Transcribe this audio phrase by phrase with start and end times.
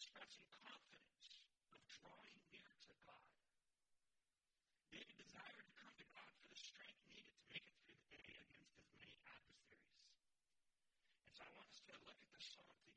[0.00, 1.44] expressing confidence
[1.76, 3.36] of drawing near to God.
[4.88, 8.08] David desired to come to God for the strength needed to make it through the
[8.08, 10.08] day against his many adversaries.
[11.20, 12.89] And so I want us to look at the psalm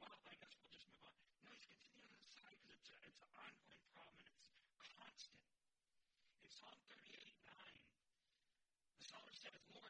[0.00, 1.14] well, I guess we'll just move on.
[1.44, 4.92] No, he's continuing on the side because it's, a, it's an ongoing problem and it's
[4.96, 5.40] constant.
[6.40, 7.52] In Psalm 38 9,
[8.96, 9.89] the psalmist says, Lord,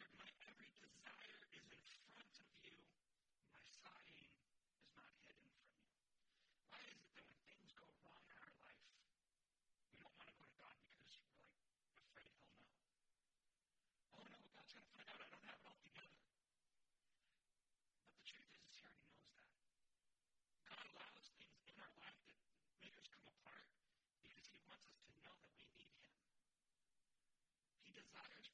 [28.12, 28.49] desires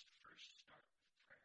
[0.00, 1.44] must first start with prayer.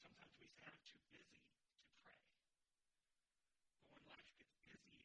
[0.00, 2.24] Sometimes we say, I'm too busy to pray.
[3.84, 5.04] But when life gets busier,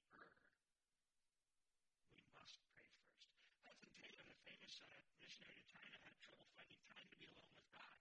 [2.15, 3.27] we must pray first.
[3.67, 4.87] Hudson Taylor, the famous uh,
[5.19, 7.99] missionary to China, had trouble finding time to be alone with God.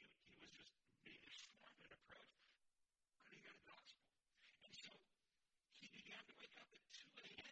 [0.00, 0.72] He, he was just
[1.04, 2.48] being swarmed in approach
[3.20, 4.08] when he got the gospel.
[4.64, 4.88] And so
[5.76, 7.47] he began to wake up at 2 a.m.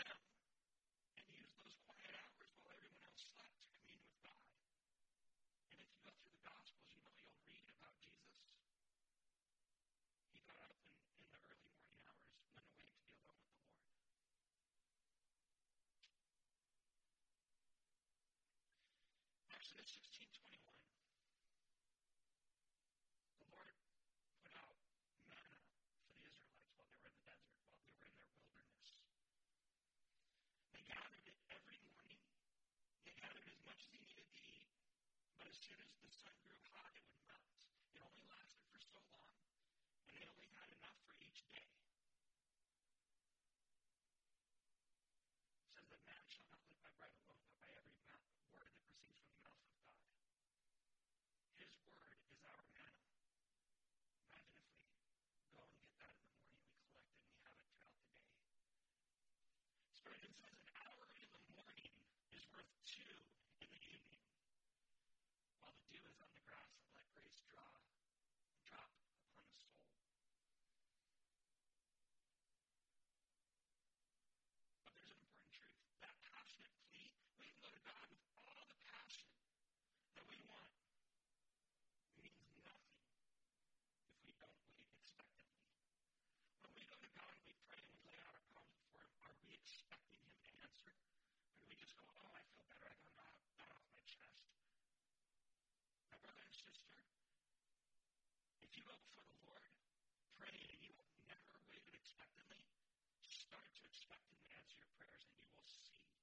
[103.46, 106.18] start to expect Him to answer your prayers, and you will see where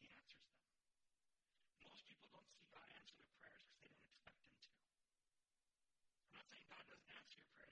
[0.00, 0.64] He answers them.
[1.84, 4.72] Most people don't see God answer their prayers because they don't expect Him to.
[6.24, 7.69] I'm not saying God doesn't answer your prayers.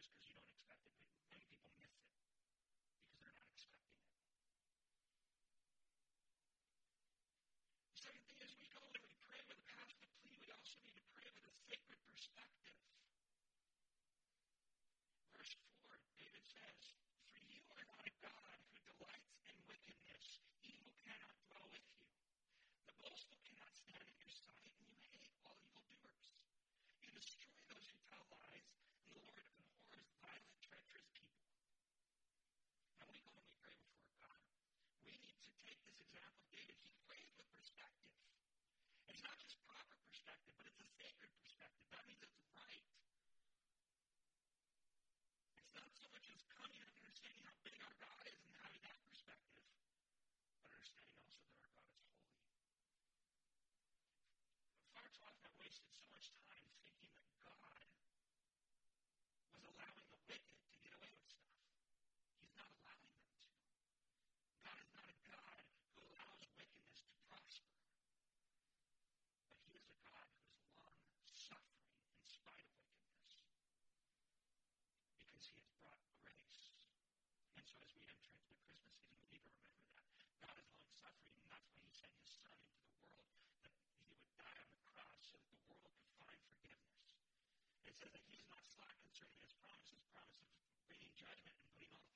[87.98, 90.54] says that he's not slack concerning his promises, promise of
[90.86, 92.07] bringing judgment and putting all.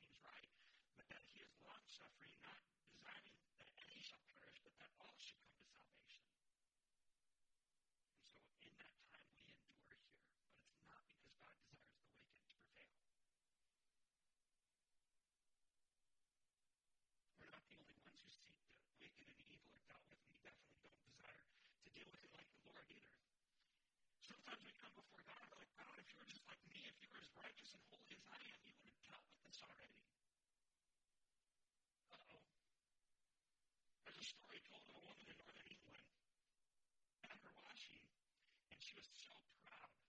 [28.32, 30.00] man, you would have dealt with this already.
[32.12, 32.44] Uh oh.
[34.04, 36.04] There's a story told of a woman in northern England
[37.30, 38.04] after washing,
[38.72, 40.01] and she was so proud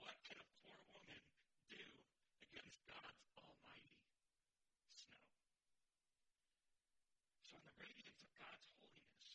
[0.00, 1.22] What can a poor woman
[1.70, 1.84] do
[2.42, 3.94] against God's almighty
[4.94, 5.22] snow?
[7.44, 9.26] So, in the radiance of God's holiness,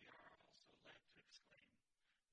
[0.00, 1.74] we are also led to exclaim,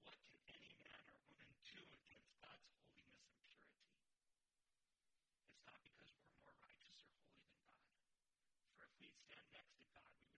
[0.05, 4.13] What can any man or woman do against God's holiness and purity?
[5.49, 7.99] It's not because we're more righteous or holy than God.
[8.71, 10.28] For if we stand next to God, we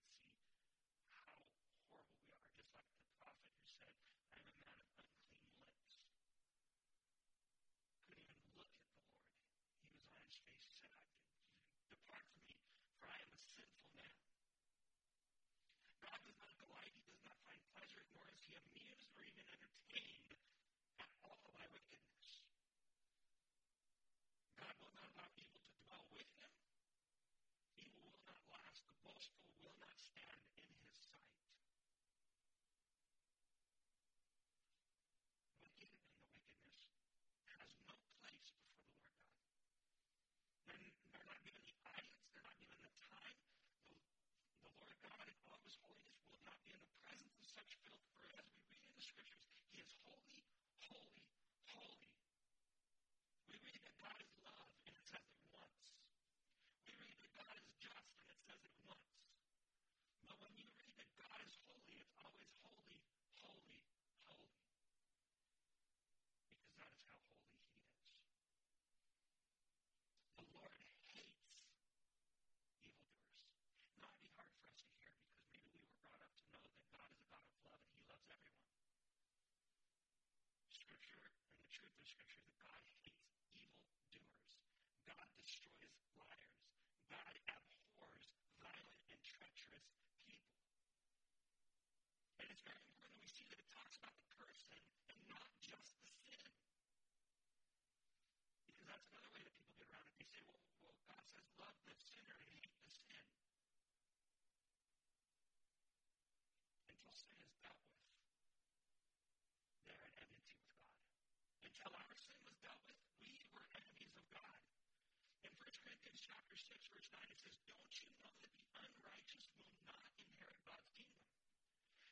[118.41, 121.25] that the unrighteous will not inherit God's kingdom.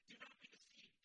[0.09, 1.01] Do not be deceived.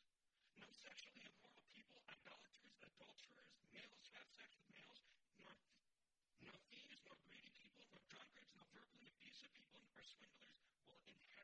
[0.61, 5.01] No sexually immoral people, idolaters, adulterers, males who have sex with males,
[5.41, 5.53] nor,
[6.45, 10.57] nor thieves, nor greedy people, nor drunkards, nor verbally abusive people, nor swindlers
[10.89, 11.44] will inherit.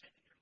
[0.00, 0.37] sending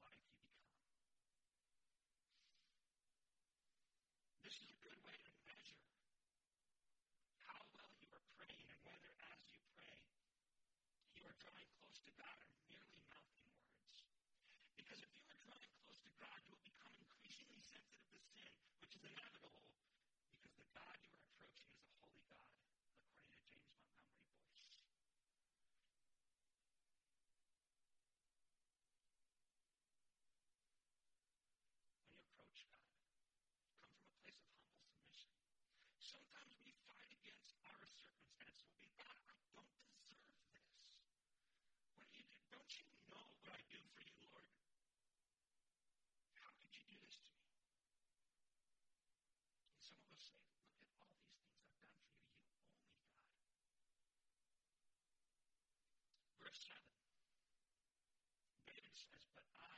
[58.97, 59.76] says, But I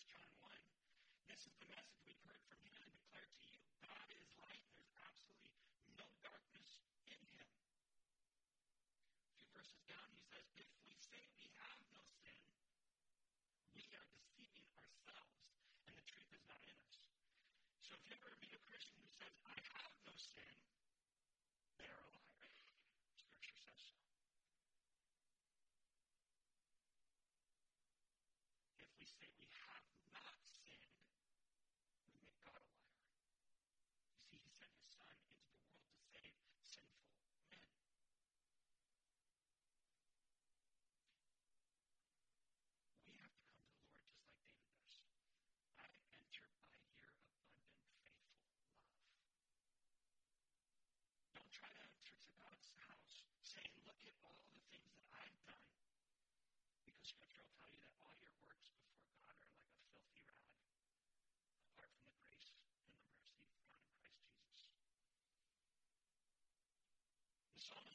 [0.00, 1.28] 1 John 1.
[1.28, 4.64] This is the message we've heard from him and declared to you God is light,
[4.72, 5.52] there's absolutely
[5.92, 7.44] no darkness in him.
[9.20, 12.40] A few verses down, he says, If we say we have no sin,
[13.76, 15.36] we are deceiving ourselves,
[15.84, 16.96] and the truth is not in us.
[17.84, 19.52] So if you ever meet a Christian who says, I
[19.84, 20.79] have no sin,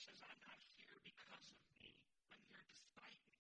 [0.05, 1.89] says, I'm not here because of me.
[2.31, 3.34] I'm here despite me.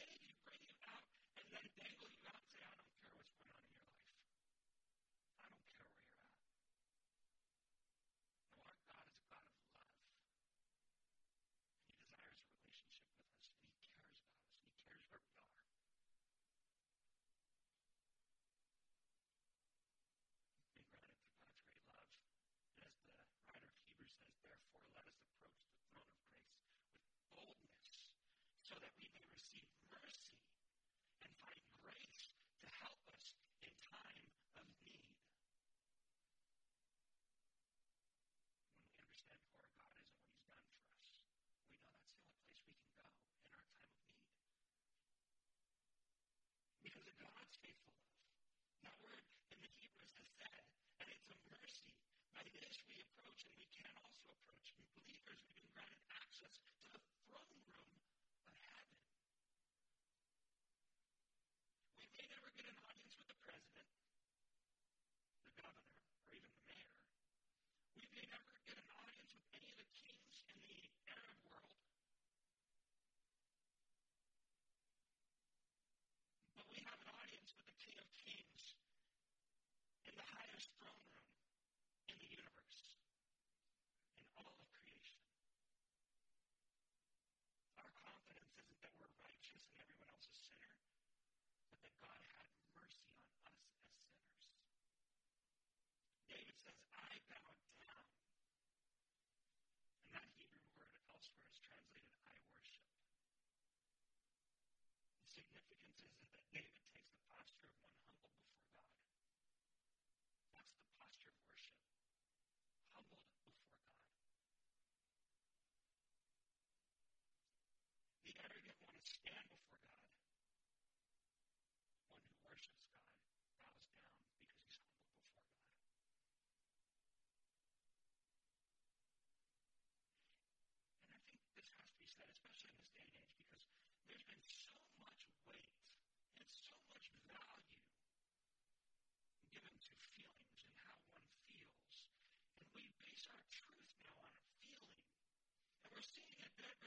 [0.00, 0.49] okay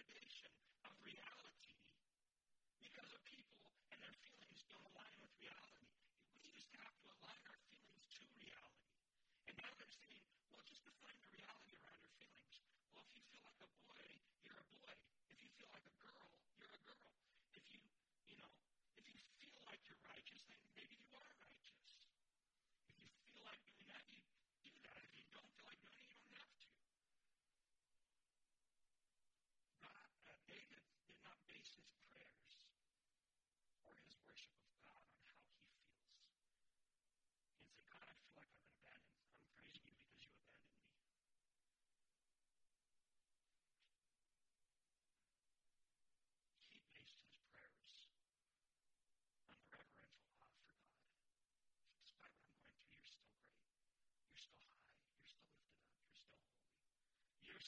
[0.09, 0.47] degradation
[0.85, 1.02] of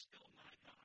[0.10, 0.85] still my God.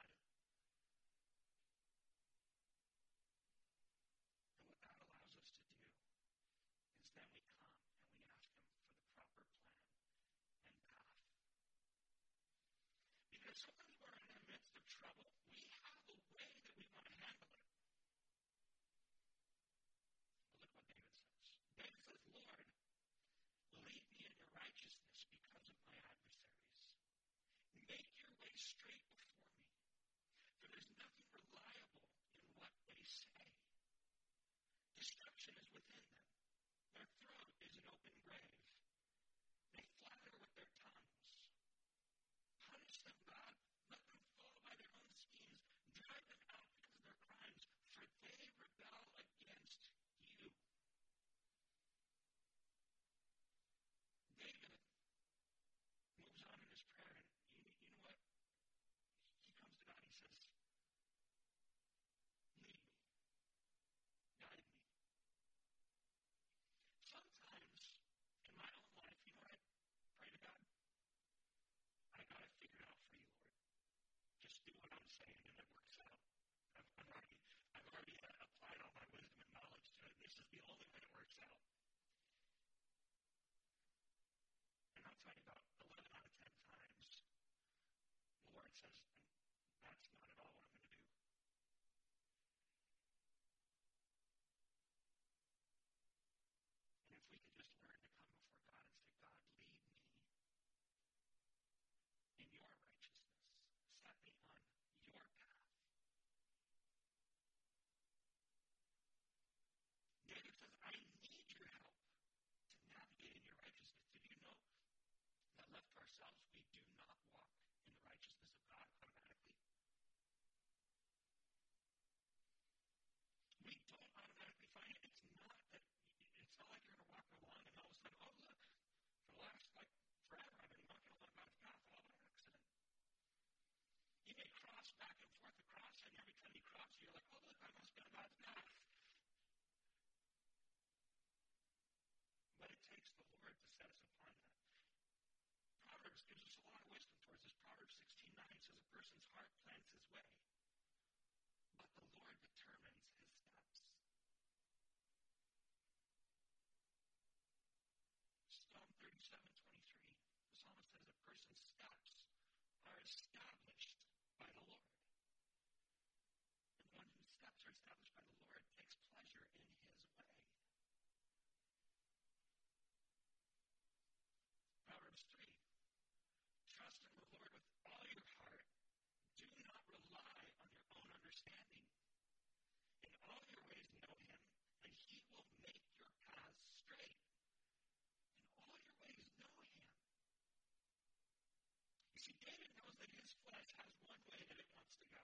[192.30, 195.18] see, David knows that his flesh has one way that it wants to go.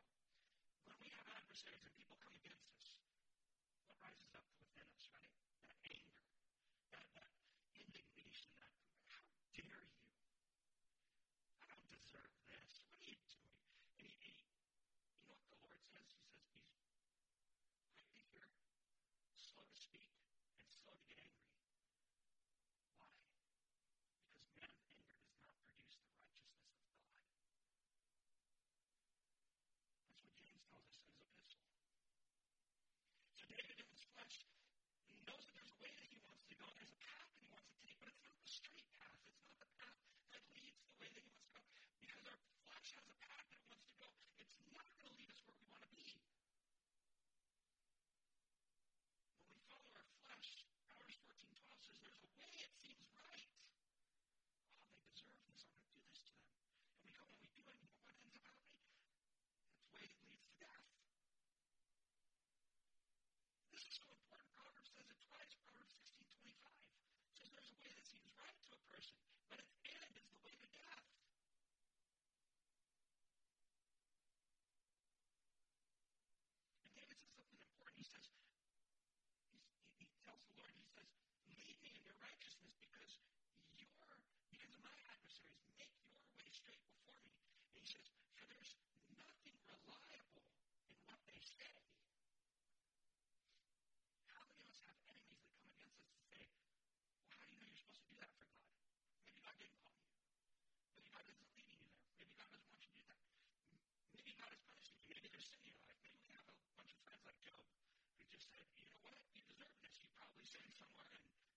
[0.91, 2.99] When we have adversaries and people come against us,
[3.87, 4.66] what rises up for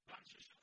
[0.10, 0.59] bunch of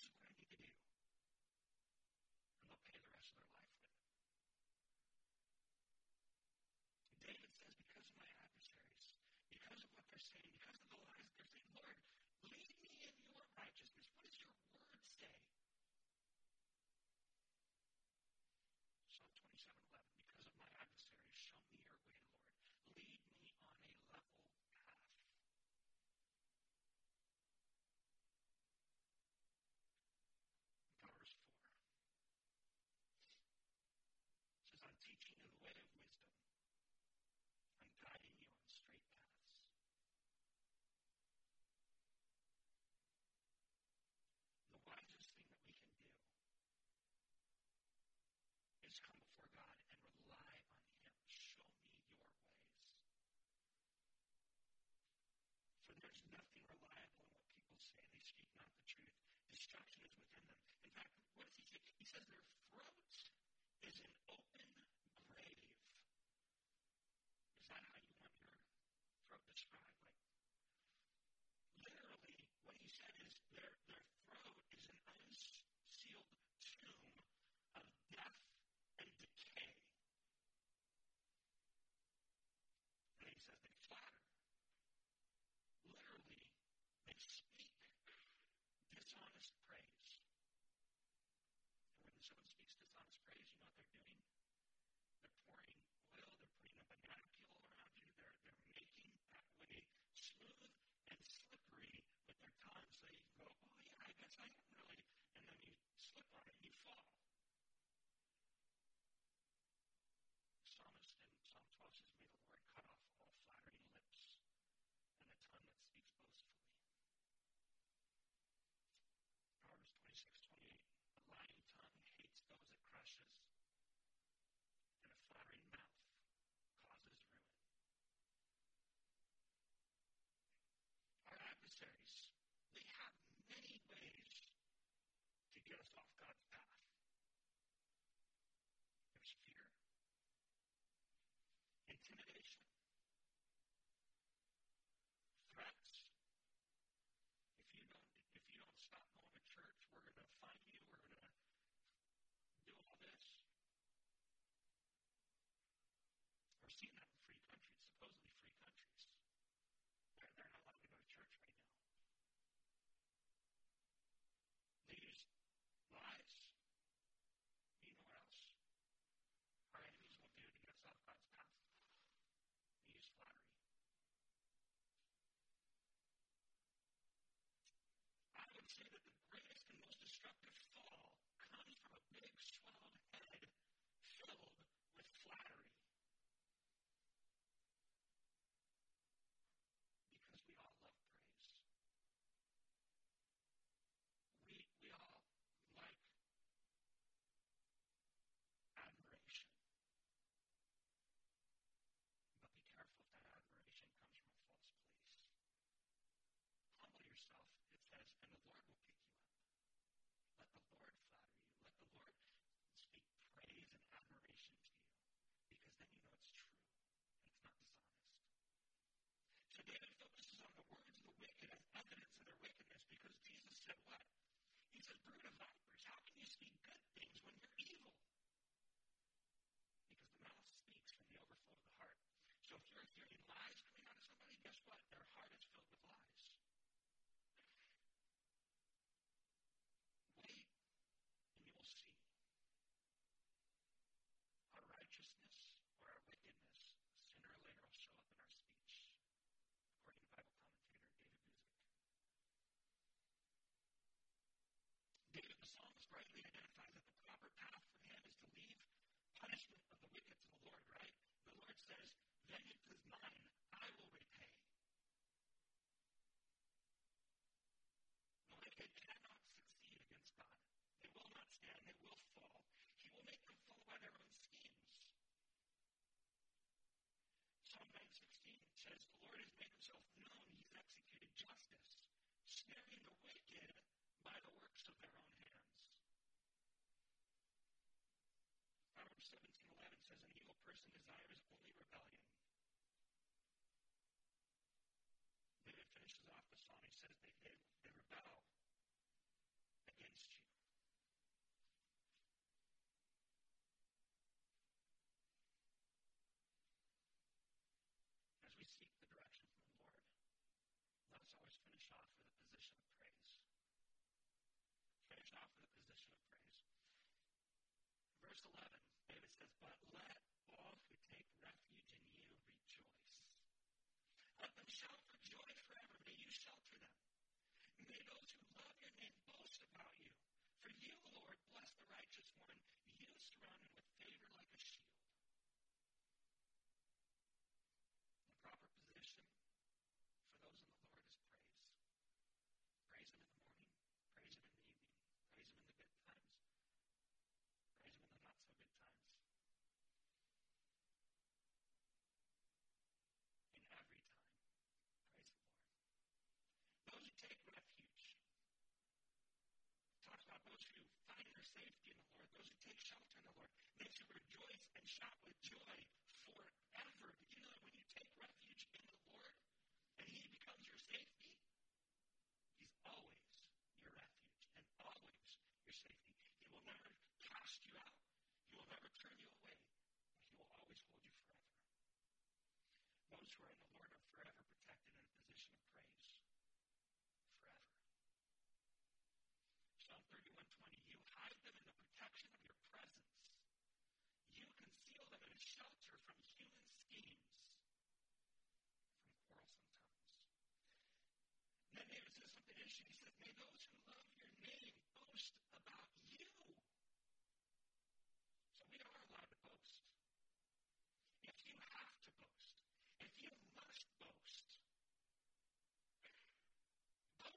[0.00, 0.49] This is what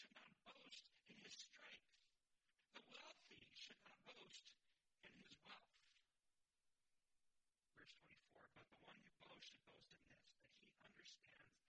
[0.00, 1.92] should not boast in his strength.
[2.72, 4.48] The wealthy should not boast
[5.04, 5.76] in his wealth.
[7.76, 11.59] Verse 24, but the one who boasts should boast in this, that he understands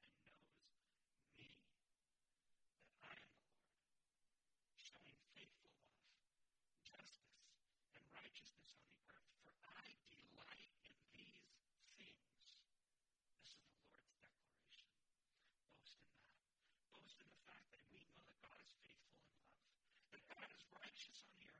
[21.02, 21.51] precious on here.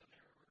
[0.00, 0.49] So they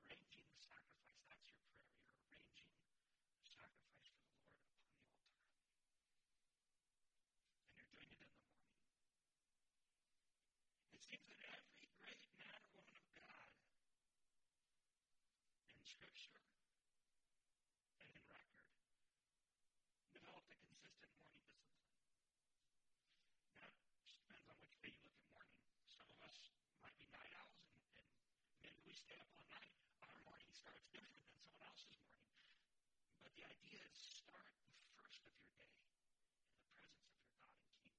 [28.99, 29.71] stay up all night.
[30.03, 32.35] Our morning starts different than someone else's morning.
[33.23, 35.71] But the idea is start the first of your day
[36.43, 37.95] in the presence of your God and King.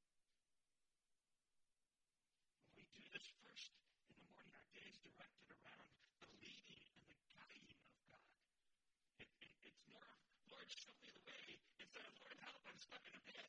[2.77, 3.73] When we do this first
[4.13, 5.89] in the morning, our day is directed around
[6.21, 8.21] the leading and the guiding of God.
[9.25, 10.13] It, it, it's more,
[10.53, 13.49] Lord, show me the way, instead of, Lord, help, I'm stuck in a pit.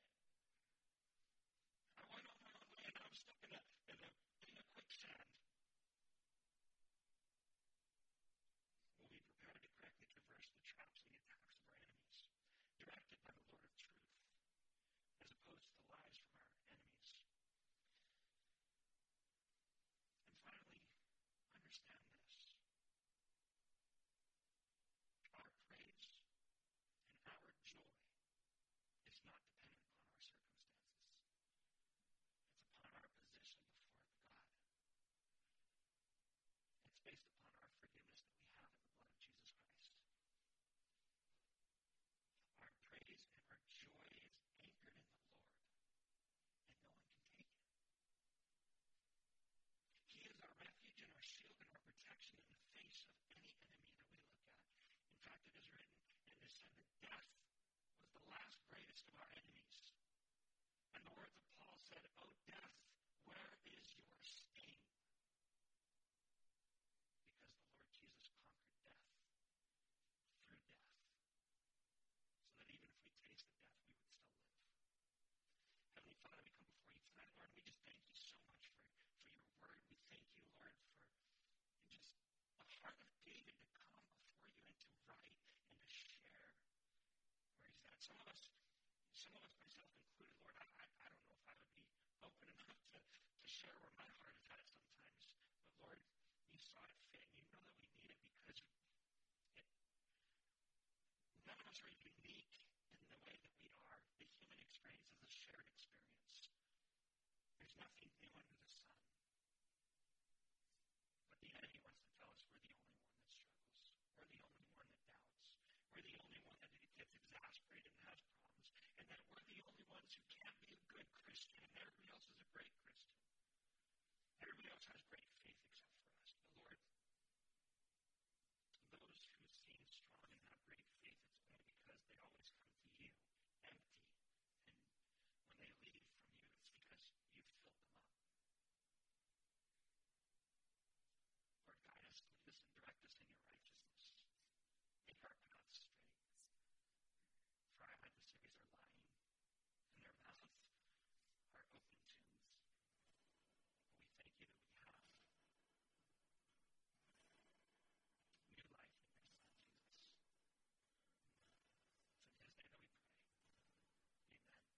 [57.04, 57.12] Yes